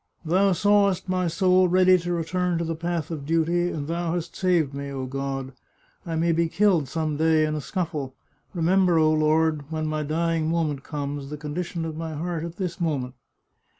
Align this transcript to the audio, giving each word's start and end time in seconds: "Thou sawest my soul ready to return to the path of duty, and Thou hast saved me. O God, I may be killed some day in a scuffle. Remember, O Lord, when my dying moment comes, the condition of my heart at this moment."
"Thou 0.25 0.51
sawest 0.53 1.07
my 1.07 1.27
soul 1.27 1.67
ready 1.67 1.95
to 1.95 2.11
return 2.11 2.57
to 2.57 2.63
the 2.63 2.73
path 2.75 3.11
of 3.11 3.23
duty, 3.23 3.69
and 3.69 3.87
Thou 3.87 4.15
hast 4.15 4.35
saved 4.35 4.73
me. 4.73 4.89
O 4.89 5.05
God, 5.05 5.53
I 6.07 6.15
may 6.15 6.31
be 6.31 6.49
killed 6.49 6.87
some 6.89 7.17
day 7.17 7.45
in 7.45 7.53
a 7.53 7.61
scuffle. 7.61 8.15
Remember, 8.55 8.97
O 8.97 9.13
Lord, 9.13 9.71
when 9.71 9.85
my 9.85 10.01
dying 10.01 10.49
moment 10.49 10.81
comes, 10.83 11.29
the 11.29 11.37
condition 11.37 11.85
of 11.85 11.95
my 11.95 12.13
heart 12.15 12.43
at 12.43 12.55
this 12.57 12.81
moment." 12.81 13.13